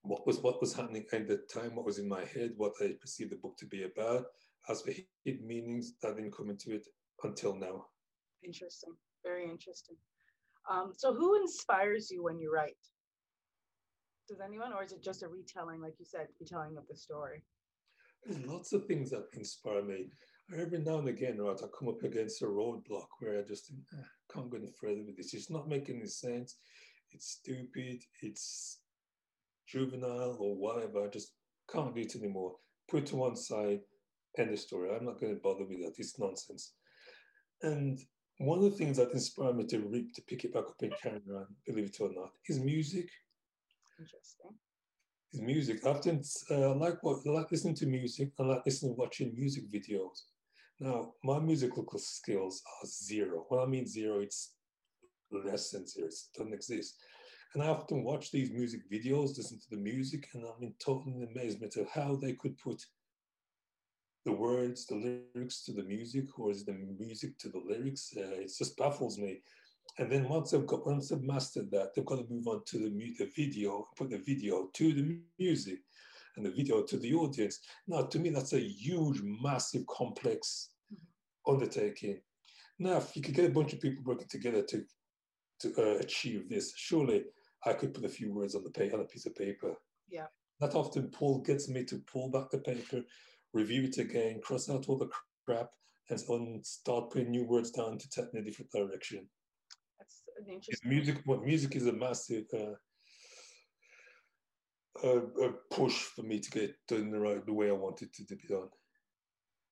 [0.07, 2.93] what was what was happening at the time, what was in my head, what I
[3.01, 4.27] perceived the book to be about.
[4.69, 4.93] As for
[5.25, 6.87] hidden meanings, that didn't come into it
[7.23, 7.87] until now.
[8.43, 9.97] Interesting, very interesting.
[10.71, 12.77] Um, so, who inspires you when you write?
[14.29, 17.45] Does anyone, or is it just a retelling, like you said, retelling of the story?
[18.25, 20.11] There's lots of things that inspire me.
[20.53, 23.81] Every now and again, right, I come up against a roadblock where I just think,
[23.93, 25.35] eh, can't go any further with this.
[25.35, 26.57] It's not making any sense.
[27.13, 28.03] It's stupid.
[28.23, 28.81] It's
[29.67, 31.05] juvenile or whatever.
[31.05, 31.33] I just
[31.71, 32.57] can't do it anymore.
[32.89, 33.81] Put to one side,
[34.39, 34.91] end the story.
[34.95, 35.95] I'm not going to bother with that.
[35.99, 36.75] It's nonsense.
[37.63, 37.99] And
[38.39, 40.93] one of the things that inspired me to read, to pick it back up and
[41.03, 43.09] carry on, believe it or not, is music.
[43.99, 44.51] Interesting.
[45.33, 45.85] Is music.
[45.85, 48.31] I often uh, like what I like listening to music.
[48.39, 50.23] I like listening watching music videos.
[50.79, 53.47] Now, my musical skills are zero.
[53.49, 54.53] When I mean zero, it's
[55.33, 56.09] less than zero.
[56.09, 56.97] It doesn't exist.
[57.55, 61.27] And I often watch these music videos, listen to the music, and I'm in total
[61.33, 62.85] amazement of how they could put
[64.25, 64.97] the words, the
[65.35, 68.13] lyrics to the music, or is the music to the lyrics?
[68.17, 69.43] Uh, it just baffles me.
[69.99, 72.79] And then once they've got once they've mastered that, they've got to move on to
[72.79, 75.79] the, the video, put the video to the music,
[76.37, 77.61] and the video to the audience.
[77.87, 81.53] Now, to me, that's a huge, massive, complex mm-hmm.
[81.53, 82.21] undertaking.
[82.79, 84.85] Now, if you could get a bunch of people working together to
[85.61, 87.25] to uh, achieve this, surely
[87.65, 89.75] I could put a few words on the page on a piece of paper.
[90.09, 90.27] Yeah.
[90.61, 93.03] That often pull gets me to pull back the paper,
[93.53, 95.11] review it again, cross out all the
[95.45, 95.71] crap,
[96.09, 99.29] and start putting new words down to take in a different direction.
[99.99, 100.89] That's an interesting.
[100.89, 102.75] Music, what music is a massive uh,
[105.03, 108.27] a, a, push for me to get done the right the way I wanted to,
[108.27, 108.69] to be done.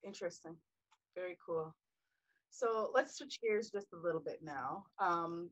[0.05, 0.57] Interesting,
[1.15, 1.75] very cool.
[2.51, 4.85] So let's switch gears just a little bit now.
[4.99, 5.51] Um,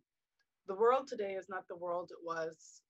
[0.68, 2.82] the world today is not the world it was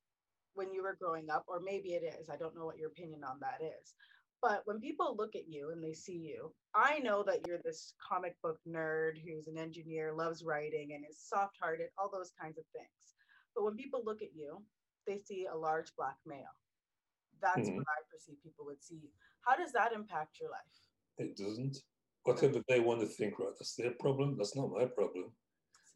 [0.55, 2.29] when you were growing up, or maybe it is.
[2.29, 3.95] I don't know what your opinion on that is.
[4.43, 7.95] But when people look at you and they see you, I know that you're this
[8.07, 12.59] comic book nerd who's an engineer, loves writing, and is soft hearted, all those kinds
[12.59, 12.89] of things.
[13.55, 14.61] But when people look at you,
[15.07, 16.57] they see a large black male.
[17.41, 17.77] That's mm-hmm.
[17.77, 19.11] what I perceive people would see.
[19.47, 20.79] How does that impact your life?
[21.19, 21.79] It doesn't.
[22.25, 23.49] Whatever they want to think, right?
[23.59, 24.37] That's their problem.
[24.37, 25.33] That's not my problem.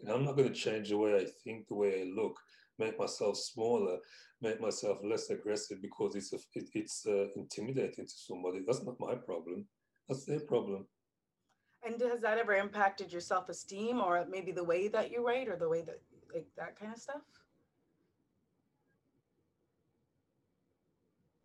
[0.00, 2.36] And I'm not going to change the way I think, the way I look,
[2.78, 3.98] make myself smaller,
[4.42, 8.62] make myself less aggressive because it's a, it, it's uh, intimidating to somebody.
[8.66, 9.66] That's not my problem.
[10.08, 10.86] That's their problem.
[11.84, 15.56] And has that ever impacted your self-esteem, or maybe the way that you write, or
[15.56, 16.00] the way that
[16.34, 17.22] like that kind of stuff?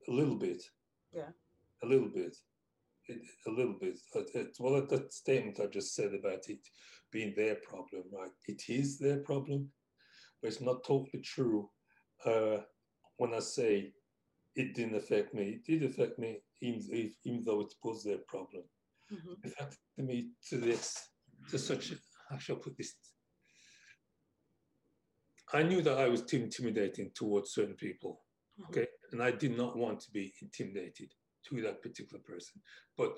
[0.08, 0.64] A little bit.
[1.14, 1.30] Yeah.
[1.84, 2.36] A little bit.
[3.08, 4.00] It, a little bit.
[4.16, 6.60] It, well, that statement I just said about it
[7.12, 8.32] being their problem, right?
[8.48, 9.70] It is their problem,
[10.42, 11.70] but it's not totally true.
[12.26, 12.58] Uh,
[13.18, 13.94] when I say
[14.56, 18.64] it didn't affect me, it did affect me, even, even though it was their problem.
[19.12, 19.34] Mm-hmm.
[19.44, 20.98] It affected me to this,
[21.50, 21.94] to such,
[22.30, 22.94] how shall I put this?
[25.54, 28.22] I knew that I was too intimidating towards certain people,
[28.60, 28.72] mm-hmm.
[28.72, 28.88] okay?
[29.12, 31.12] And I did not want to be intimidated
[31.50, 32.62] to that particular person.
[32.98, 33.14] But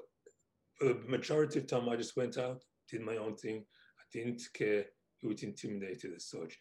[0.77, 3.65] for the majority of time, I just went out, did my own thing,
[4.13, 4.85] didn't care
[5.21, 6.59] who was intimidated as such.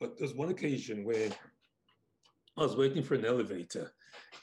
[0.00, 1.30] But there's one occasion where
[2.56, 3.92] I was waiting for an elevator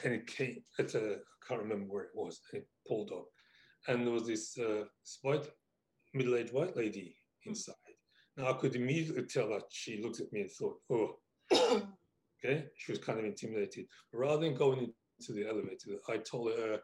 [0.04, 3.26] and it came at a, I can't remember where it was, and it pulled up.
[3.88, 4.84] And there was this uh,
[5.22, 5.48] white,
[6.14, 7.76] middle aged white lady inside.
[8.38, 11.20] Now I could immediately tell that she looked at me and thought, oh,
[12.44, 12.66] okay.
[12.78, 13.86] She was kind of intimidated.
[14.12, 16.80] Rather than going into the elevator, I told her,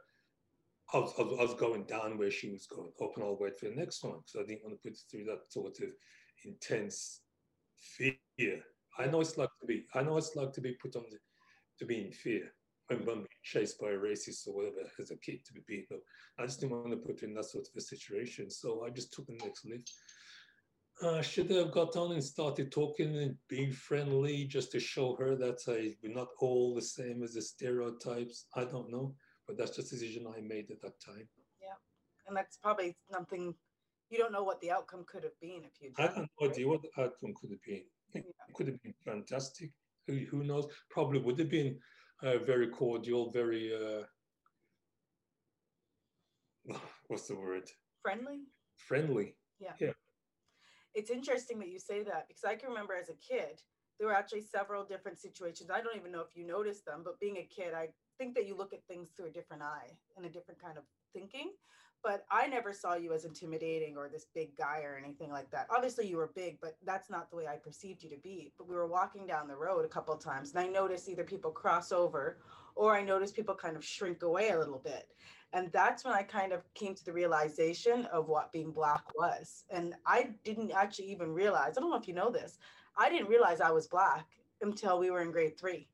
[0.93, 3.69] I was, I was, going down where she was going up and I'll wait for
[3.69, 5.89] the next one because I didn't want to put through that sort of
[6.45, 7.21] intense
[7.78, 8.60] fear.
[8.97, 11.17] I know it's like to be, I know it's like to be put on the,
[11.80, 12.52] to be in fear
[12.88, 16.02] when being chased by a racist or whatever as a kid to be beaten up.
[16.39, 18.49] I just didn't want to put her in that sort of a situation.
[18.49, 19.91] So I just took the next lift.
[21.04, 25.36] Uh, should have got on and started talking and being friendly just to show her
[25.36, 28.47] that I, we're not all the same as the stereotypes.
[28.56, 29.13] I don't know
[29.49, 31.27] but that's just a decision I made at that time.
[31.59, 31.73] Yeah,
[32.27, 33.55] and that's probably something
[34.12, 35.91] you don't know what the outcome could have been if you.
[35.97, 37.81] I have no idea what the outcome could have been.
[38.13, 38.53] It yeah.
[38.53, 39.71] could have been fantastic.
[40.05, 40.67] Who, who knows?
[40.91, 41.79] Probably would have been
[42.21, 43.73] uh, very cordial, very.
[43.73, 44.03] Uh,
[47.07, 47.63] what's the word?
[48.03, 48.41] Friendly.
[48.77, 49.35] Friendly.
[49.59, 49.73] Yeah.
[49.79, 49.93] Yeah.
[50.93, 53.62] It's interesting that you say that because I can remember as a kid,
[53.97, 55.71] there were actually several different situations.
[55.71, 58.45] I don't even know if you noticed them, but being a kid, I think that
[58.45, 61.51] you look at things through a different eye and a different kind of thinking.
[62.01, 65.67] but I never saw you as intimidating or this big guy or anything like that.
[65.69, 68.53] Obviously, you were big, but that's not the way I perceived you to be.
[68.58, 71.51] But we were walking down the road a couple times, and I noticed either people
[71.51, 72.38] cross over
[72.75, 75.10] or I noticed people kind of shrink away a little bit.
[75.51, 79.65] And that's when I kind of came to the realization of what being Black was.
[79.69, 82.60] And I didn't actually even realize, I don't know if you know this,
[82.97, 84.25] I didn't realize I was Black
[84.62, 85.89] until we were in grade three.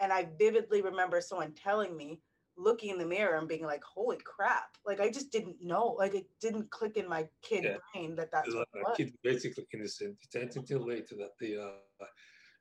[0.00, 2.20] And I vividly remember someone telling me,
[2.56, 5.96] looking in the mirror and being like, "Holy crap!" Like I just didn't know.
[5.98, 7.76] Like it didn't click in my kid yeah.
[7.92, 8.96] brain that that's what was.
[8.96, 10.16] Kid basically innocent.
[10.32, 12.08] It until later that they are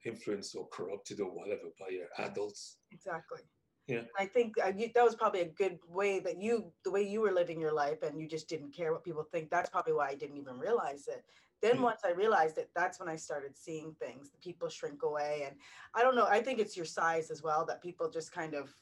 [0.06, 2.78] influenced or corrupted or whatever by your adults.
[2.92, 3.42] Exactly.
[3.88, 4.02] Yeah.
[4.20, 7.22] I think uh, you, that was probably a good way that you, the way you
[7.22, 9.50] were living your life, and you just didn't care what people think.
[9.50, 11.24] That's probably why I didn't even realize it.
[11.62, 14.30] Then once I realized it, that's when I started seeing things.
[14.30, 15.56] The people shrink away, and
[15.96, 16.28] I don't know.
[16.28, 18.74] I think it's your size as well that people just kind of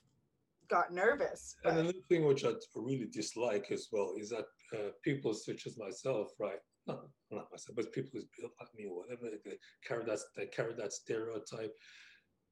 [0.69, 1.55] got nervous.
[1.63, 1.71] But...
[1.71, 5.77] And another thing which I really dislike as well is that uh, people such as
[5.77, 6.59] myself, right?
[6.87, 9.57] Not, not myself, but people who's built like me or whatever, they
[9.87, 11.73] carry that they carry that stereotype.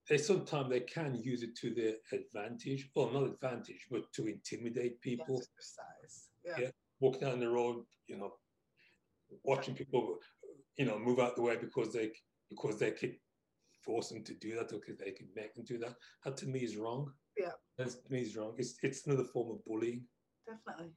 [0.10, 5.00] They sometimes they can use it to their advantage, well, not advantage, but to intimidate
[5.02, 5.42] people.
[5.60, 6.30] Size.
[6.46, 6.56] Yeah.
[6.60, 6.70] yeah.
[7.00, 8.34] Walk down the road, you know,
[9.44, 10.18] watching people,
[10.78, 12.12] you know, move out the way because they
[12.50, 13.16] because they can
[13.84, 15.96] force them to do that or because they can make them do that.
[16.24, 17.12] That to me is wrong.
[17.38, 17.52] Yeah.
[17.78, 18.54] That's to me is wrong.
[18.58, 20.04] It's it's another form of bullying.
[20.48, 20.94] Definitely.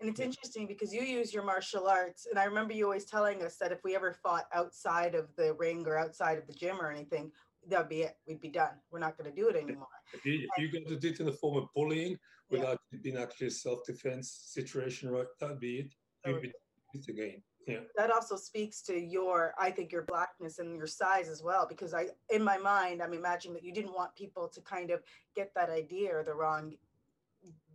[0.00, 2.26] And it's interesting because you use your martial arts.
[2.28, 5.54] And I remember you always telling us that if we ever fought outside of the
[5.54, 7.30] ring or outside of the gym or anything,
[7.68, 8.16] that'd be it.
[8.26, 8.72] We'd be done.
[8.90, 9.86] We're not going to do it anymore.
[10.12, 12.18] If you, if you to do it in the form of bullying
[12.50, 12.98] without yeah.
[13.00, 15.26] being actually a self defense situation, right?
[15.38, 15.94] That'd be it.
[16.26, 16.52] You'd be
[16.94, 17.78] it again yeah.
[17.96, 21.94] that also speaks to your i think your blackness and your size as well because
[21.94, 25.00] i in my mind i'm imagining that you didn't want people to kind of
[25.34, 26.72] get that idea or the wrong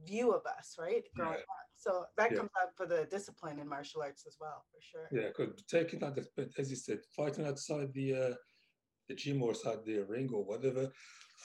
[0.06, 1.39] view of us right growing yeah.
[1.39, 2.38] up so that yeah.
[2.38, 6.00] comes out for the discipline in martial arts as well for sure yeah good taking
[6.00, 8.34] that but as you said fighting outside the uh
[9.10, 10.89] the gym or outside the ring or whatever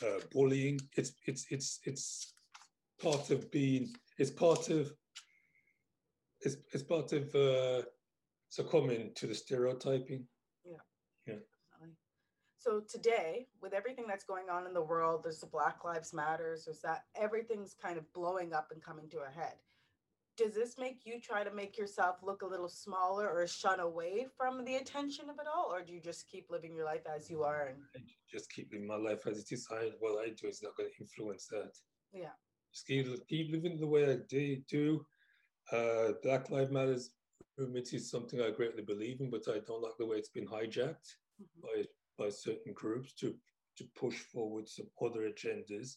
[0.05, 2.35] uh bullying it's it's it's it's
[3.01, 4.93] part of being it's part of
[6.41, 7.83] it's, it's part of uh
[8.53, 10.27] succumbing to the stereotyping.
[10.63, 10.83] Yeah.
[11.27, 11.37] Yeah.
[12.59, 16.67] So today, with everything that's going on in the world, there's the Black Lives Matters,
[16.67, 19.55] there's that everything's kind of blowing up and coming to a head.
[20.37, 24.27] Does this make you try to make yourself look a little smaller or shun away
[24.37, 27.31] from the attention of it all, or do you just keep living your life as
[27.31, 27.69] you are?
[27.69, 29.67] And I just keep living my life as it is.
[29.73, 31.73] I, what I do is not going to influence that.
[32.13, 32.35] Yeah.
[32.73, 34.19] Just keep, keep living the way I
[34.69, 35.07] do.
[35.73, 37.11] Uh, Black Lives Matters
[37.59, 40.47] movement is something I greatly believe in, but I don't like the way it's been
[40.47, 41.61] hijacked mm-hmm.
[41.63, 41.85] by
[42.19, 43.35] by certain groups to
[43.79, 45.97] to push forward some other agendas,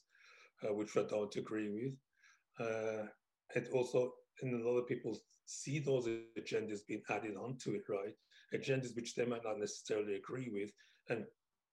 [0.64, 1.98] uh, which I don't agree with.
[2.60, 3.08] Uh,
[3.54, 6.08] and also, and a lot of people see those
[6.40, 8.16] agendas being added onto it, right?
[8.54, 10.72] Agendas which they might not necessarily agree with,
[11.10, 11.26] and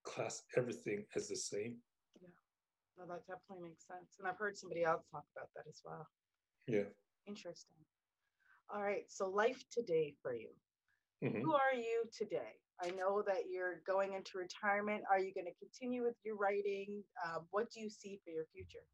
[0.04, 1.76] class everything as the same.
[2.20, 2.28] Yeah,
[2.98, 4.16] no, that definitely makes sense.
[4.18, 6.06] And I've heard somebody else talk about that as well.
[6.66, 6.90] Yeah.
[7.26, 7.76] Interesting.
[8.74, 9.04] All right.
[9.08, 10.48] So life today for you.
[11.22, 11.42] Mm-hmm.
[11.42, 12.56] Who are you today?
[12.82, 15.02] I know that you're going into retirement.
[15.10, 17.02] Are you going to continue with your writing?
[17.24, 18.84] Uh, what do you see for your future?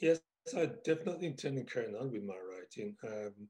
[0.00, 0.20] Yes,
[0.56, 2.96] I definitely intend to carry on with my writing.
[3.06, 3.48] Um,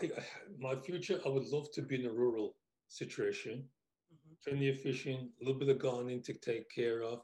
[0.00, 0.10] I,
[0.58, 2.54] my future, I would love to be in a rural
[2.88, 3.64] situation,
[4.12, 4.50] mm-hmm.
[4.50, 7.20] plenty of fishing, a little bit of gardening to take care of.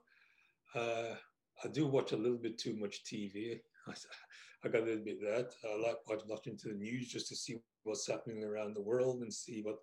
[0.74, 1.14] Uh,
[1.62, 3.60] I do watch a little bit too much TV.
[4.64, 5.52] I got a little bit of that.
[5.64, 9.32] I like watching to the news just to see what's happening around the world and
[9.32, 9.76] see what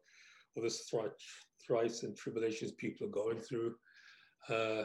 [0.54, 1.12] what the
[1.66, 3.76] thrice and tribulations people are going through.
[4.50, 4.84] Uh,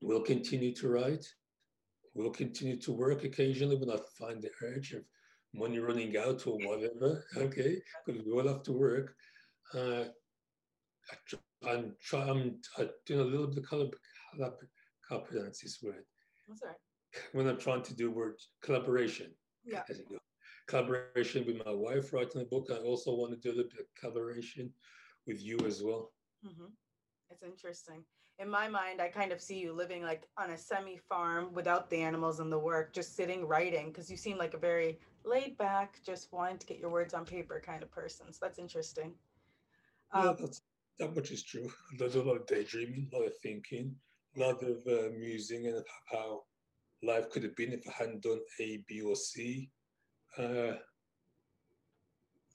[0.00, 1.26] we'll continue to write.
[2.14, 5.02] We'll continue to work occasionally when I find the urge of
[5.54, 7.24] money running out or whatever.
[7.36, 9.14] Okay, because we all have to work.
[9.74, 10.04] Uh,
[11.66, 12.58] I'm trying.
[12.78, 13.86] I'm doing a little bit of color.
[15.08, 16.04] How pronounce this word?
[16.48, 16.56] All
[17.32, 19.32] when I'm trying to do word collaboration.
[19.64, 19.82] Yeah.
[20.66, 22.68] Collaboration with my wife writing the book.
[22.70, 24.70] I also want to do a little bit of collaboration
[25.26, 26.12] with you as well.
[26.46, 26.66] Mm-hmm.
[27.30, 28.04] It's interesting.
[28.38, 31.90] In my mind, I kind of see you living like on a semi farm without
[31.90, 35.58] the animals and the work, just sitting writing, because you seem like a very laid
[35.58, 38.32] back, just wanting to get your words on paper kind of person.
[38.32, 39.12] So that's interesting.
[40.12, 40.62] Um, yeah, that's,
[40.98, 41.70] that much is true.
[41.98, 43.94] There's a lot of daydreaming, a lot of thinking,
[44.36, 46.42] a lot of uh, musing and how
[47.02, 49.70] life could have been if I hadn't done A, B, or C.
[50.36, 50.74] Uh,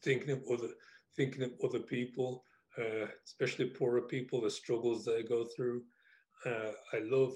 [0.03, 0.69] thinking of other,
[1.15, 2.43] thinking of other people,
[2.77, 5.83] uh, especially poorer people, the struggles they go through.
[6.45, 7.33] Uh, I love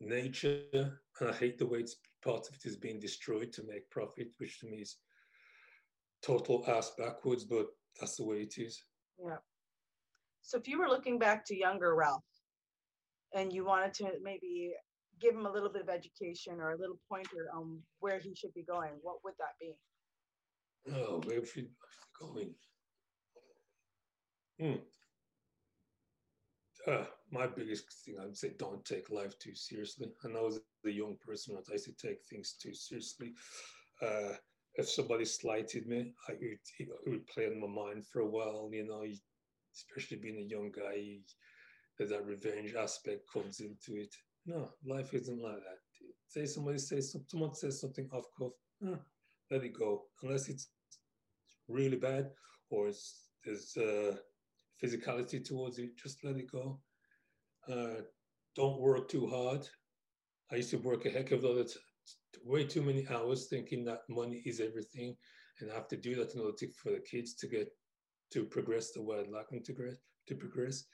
[0.00, 3.90] nature, and I hate the way it's part of it is being destroyed to make
[3.90, 4.96] profit, which to me is
[6.22, 7.66] total ass backwards, but
[8.00, 8.82] that's the way it is.
[9.24, 9.36] Yeah.
[10.40, 12.24] So if you were looking back to younger Ralph
[13.34, 14.72] and you wanted to maybe
[15.22, 18.52] give him a little bit of education or a little pointer on where he should
[18.54, 19.74] be going, what would that be?
[20.92, 21.70] Oh, where should be
[22.20, 22.54] going?
[24.60, 24.82] Hmm.
[26.90, 30.08] Uh, my biggest thing I'd say don't take life too seriously.
[30.24, 33.34] I know as a young person, I used to take things too seriously.
[34.02, 34.34] Uh,
[34.74, 38.68] if somebody slighted me, I would, it would play in my mind for a while,
[38.72, 39.04] you know,
[39.74, 41.18] especially being a young guy,
[41.98, 44.12] that revenge aspect comes into it.
[44.46, 45.78] No, life isn't like that.
[46.28, 48.52] Say somebody says someone says something off cuff,
[48.86, 48.98] ah,
[49.50, 50.04] let it go.
[50.22, 50.68] Unless it's
[51.68, 52.30] really bad
[52.70, 54.16] or it's, there's uh,
[54.82, 56.80] physicality towards it, just let it go.
[57.70, 58.02] Uh,
[58.56, 59.68] don't work too hard.
[60.50, 61.76] I used to work a heck of a lot of
[62.44, 65.16] way too many hours thinking that money is everything
[65.60, 67.68] and I have to do that in order to, for the kids to get
[68.32, 69.74] to progress the way I'd like them to
[70.28, 70.84] to progress.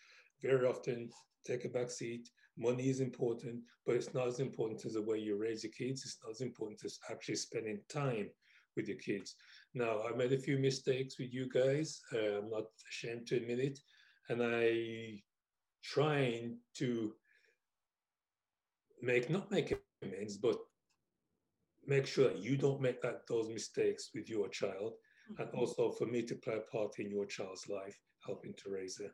[0.42, 1.11] Very often
[1.46, 2.28] take a back seat.
[2.59, 6.03] Money is important, but it's not as important as the way you raise your kids.
[6.05, 8.29] It's not as important as actually spending time
[8.77, 9.37] with your kids.
[9.75, 12.01] Now, I made a few mistakes with you guys.
[12.13, 13.79] Uh, I'm not ashamed to admit it.
[14.29, 15.23] And I
[15.85, 17.13] trying to
[19.01, 20.59] make, not make amends, but
[21.87, 24.95] make sure that you don't make that those mistakes with your child.
[25.31, 25.43] Mm-hmm.
[25.43, 28.99] And also for me to play a part in your child's life, helping to raise
[28.99, 29.11] her.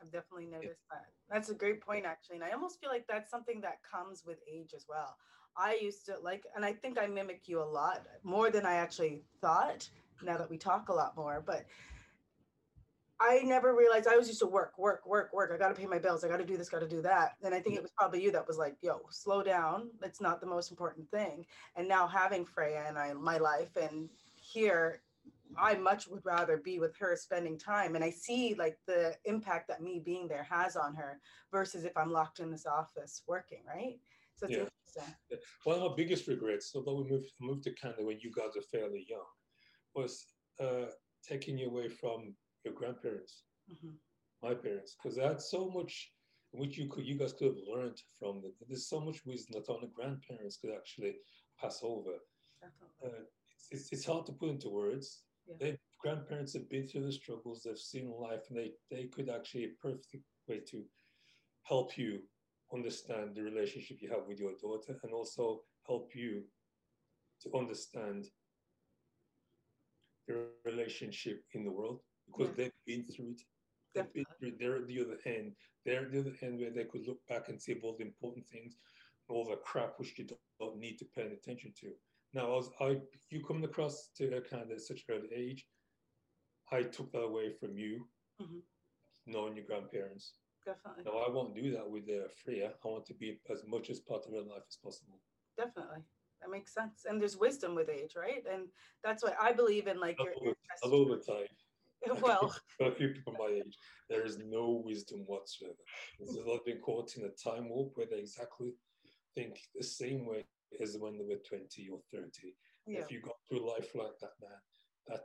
[0.00, 1.06] I've definitely noticed that.
[1.30, 2.36] That's a great point, actually.
[2.36, 5.16] And I almost feel like that's something that comes with age as well.
[5.56, 8.74] I used to like, and I think I mimic you a lot more than I
[8.74, 9.88] actually thought
[10.22, 11.42] now that we talk a lot more.
[11.44, 11.64] But
[13.20, 15.52] I never realized I was used to work, work, work, work.
[15.54, 16.24] I got to pay my bills.
[16.24, 17.36] I got to do this, got to do that.
[17.44, 19.90] And I think it was probably you that was like, yo, slow down.
[20.02, 21.46] It's not the most important thing.
[21.76, 25.00] And now having Freya and I, my life and here,
[25.56, 27.94] I much would rather be with her spending time.
[27.94, 31.20] And I see like the impact that me being there has on her
[31.52, 33.98] versus if I'm locked in this office working, right?
[34.36, 34.64] So it's yeah.
[34.98, 35.46] interesting.
[35.64, 38.62] One of my biggest regrets, although we moved, moved to Canada when you guys are
[38.62, 39.26] fairly young,
[39.94, 40.26] was
[40.60, 40.86] uh,
[41.26, 42.34] taking you away from
[42.64, 43.94] your grandparents, mm-hmm.
[44.42, 46.10] my parents, because that's so much
[46.52, 48.52] which you could you guys could have learned from them.
[48.68, 51.16] There's so much wisdom that only grandparents could actually
[51.60, 52.14] pass over.
[53.04, 53.08] Uh,
[53.56, 55.22] it's, it's, it's, hard to put into words.
[55.46, 55.54] Yeah.
[55.60, 59.64] They grandparents have been through the struggles, they've seen life, and they they could actually
[59.64, 60.84] a perfect way to
[61.62, 62.20] help you
[62.72, 66.42] understand the relationship you have with your daughter, and also help you
[67.42, 68.26] to understand
[70.26, 72.64] the relationship in the world because yeah.
[72.64, 73.42] they've been through it.
[73.94, 75.52] They've been through, they're at the other end.
[75.84, 78.46] They're at the other end where they could look back and see all the important
[78.48, 78.76] things,
[79.28, 80.26] all the crap which you
[80.58, 81.92] don't need to pay attention to.
[82.34, 85.66] Now, as I, you coming across to Canada at such an early age,
[86.72, 88.06] I took that away from you,
[88.42, 88.58] mm-hmm.
[89.26, 90.34] knowing your grandparents.
[90.66, 91.04] Definitely.
[91.04, 92.72] Now, I won't do that with uh, Freya.
[92.84, 95.20] I want to be as much as part of her life as possible.
[95.56, 96.02] Definitely
[96.42, 98.64] that makes sense and there's wisdom with age right and
[99.02, 100.54] that's what i believe in like your, your
[100.84, 101.46] a little bit time
[102.22, 103.78] well, a few people my age,
[104.10, 105.74] there is no wisdom whatsoever.
[106.20, 108.74] They've been caught in a time warp where they exactly
[109.34, 110.44] think the same way
[110.80, 112.54] as when they were 20 or 30.
[112.86, 113.00] Yeah.
[113.00, 114.58] If you go through life like that, man,
[115.08, 115.20] that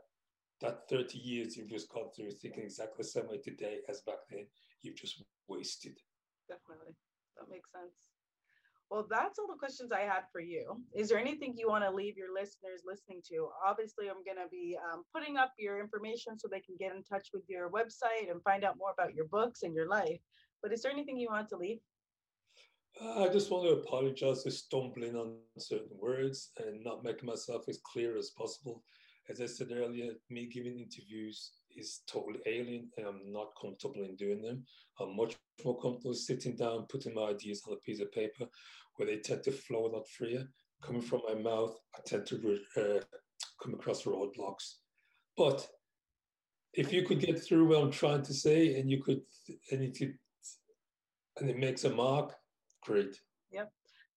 [0.61, 4.19] that 30 years you've just gone through thinking exactly the same way today as back
[4.29, 4.45] then,
[4.81, 5.97] you've just wasted.
[6.49, 6.95] Definitely.
[7.37, 8.09] That makes sense.
[8.89, 10.81] Well, that's all the questions I had for you.
[10.95, 13.47] Is there anything you want to leave your listeners listening to?
[13.65, 17.03] Obviously, I'm going to be um, putting up your information so they can get in
[17.03, 20.19] touch with your website and find out more about your books and your life.
[20.63, 21.77] But is there anything you want to leave?
[23.01, 27.79] I just want to apologize for stumbling on certain words and not making myself as
[27.85, 28.83] clear as possible.
[29.29, 34.17] As I said earlier, me giving interviews is totally alien and I'm not comfortable in
[34.17, 34.65] doing them.
[34.99, 38.45] I'm much more comfortable sitting down, putting my ideas on a piece of paper
[38.95, 40.45] where they tend to flow a lot freer.
[40.81, 42.99] Coming from my mouth, I tend to uh,
[43.63, 44.75] come across roadblocks.
[45.37, 45.65] But
[46.73, 49.21] if you could get through what I'm trying to say and you could,
[49.71, 49.97] and it
[51.39, 52.33] and it makes a mark,
[52.83, 53.19] great.
[53.51, 53.71] Yep.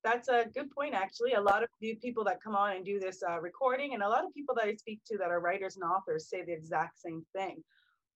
[0.04, 1.34] That's a good point actually.
[1.34, 4.24] A lot of people that come on and do this uh, recording and a lot
[4.24, 7.24] of people that i speak to that are writers and authors say the exact same
[7.34, 7.62] thing.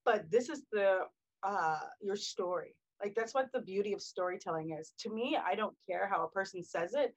[0.04, 1.00] But this is the
[1.42, 2.74] uh, your story.
[3.02, 4.92] Like that's what the beauty of storytelling is.
[5.00, 7.14] To me i don't care how a person says it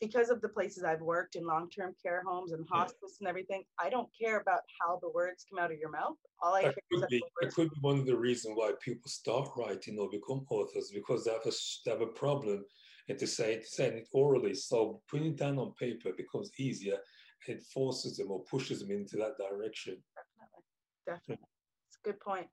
[0.00, 3.18] because of the places i've worked in long-term care homes and hospice yeah.
[3.20, 6.54] and everything i don't care about how the words come out of your mouth all
[6.54, 9.98] i that could, be, that could be one of the reasons why people start writing
[9.98, 11.52] or become authors because they have a,
[11.84, 12.64] they have a problem
[13.08, 14.54] and to say saying it orally.
[14.54, 16.98] So putting it down on paper becomes easier.
[17.46, 19.96] It forces them or pushes them into that direction.
[20.14, 20.64] Definitely.
[21.06, 21.48] Definitely.
[21.88, 22.46] It's a good point.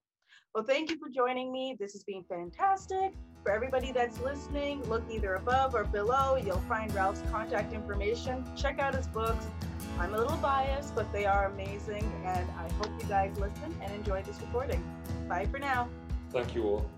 [0.55, 1.75] Well, thank you for joining me.
[1.77, 3.11] This has been fantastic.
[3.43, 6.37] For everybody that's listening, look either above or below.
[6.37, 8.45] You'll find Ralph's contact information.
[8.55, 9.45] Check out his books.
[9.99, 12.09] I'm a little biased, but they are amazing.
[12.23, 14.81] And I hope you guys listen and enjoy this recording.
[15.27, 15.89] Bye for now.
[16.31, 16.89] Thank you all.